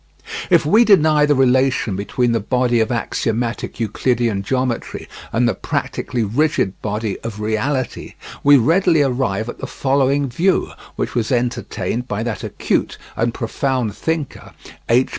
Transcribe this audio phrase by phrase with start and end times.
[0.49, 6.23] If we deny the relation between the body of axiomatic Euclidean geometry and the practically
[6.23, 12.23] rigid body of reality, we readily arrive at the following view, which was entertained by
[12.23, 14.53] that acute and profound thinker,
[14.89, 15.09] H.